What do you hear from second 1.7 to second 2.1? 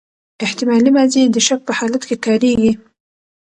حالت